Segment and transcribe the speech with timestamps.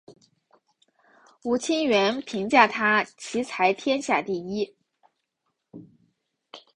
[1.43, 4.75] 吴清源评价他棋才天下第一。